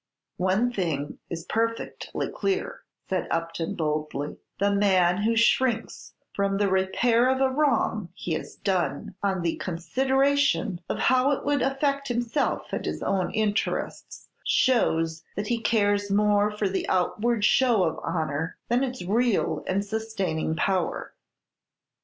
"One 0.37 0.73
thing 0.73 1.19
is 1.29 1.45
perfectly 1.45 2.27
clear," 2.29 2.81
said 3.07 3.27
Upton, 3.29 3.75
boldly, 3.75 4.37
"the 4.59 4.71
man 4.71 5.17
who 5.17 5.35
shrinks 5.35 6.15
from 6.33 6.57
the 6.57 6.69
repair 6.71 7.29
of 7.29 7.39
a 7.39 7.51
wrong 7.51 8.09
he 8.15 8.33
has 8.33 8.55
done, 8.55 9.13
on 9.21 9.43
the 9.43 9.57
consideration 9.57 10.81
of 10.89 10.97
how 10.97 11.29
it 11.33 11.45
would 11.45 11.61
affect 11.61 12.07
himself 12.07 12.73
and 12.73 12.83
his 12.83 13.03
own 13.03 13.31
interests, 13.35 14.27
shows 14.43 15.21
that 15.35 15.45
he 15.49 15.61
cares 15.61 16.09
more 16.09 16.49
for 16.49 16.67
the 16.67 16.89
outward 16.89 17.45
show 17.45 17.83
of 17.83 17.99
honor 18.01 18.57
than 18.69 18.83
its 18.83 19.05
real 19.05 19.63
and 19.67 19.85
sustaining 19.85 20.55
power." 20.55 21.13